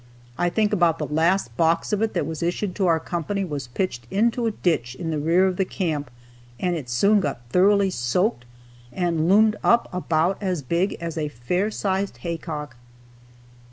[0.35, 3.67] I think about the last box of it that was issued to our company was
[3.67, 6.09] pitched into a ditch in the rear of the camp,
[6.59, 8.45] and it soon got thoroughly soaked
[8.91, 12.77] and loomed up about as big as a fair sized hay cock.